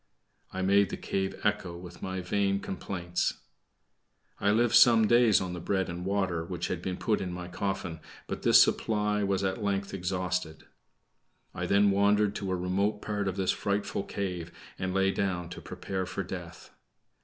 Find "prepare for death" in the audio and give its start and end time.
15.61-16.71